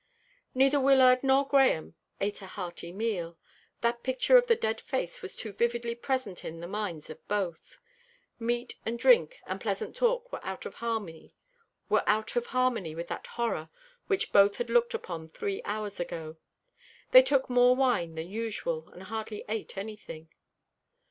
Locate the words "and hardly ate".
18.93-19.77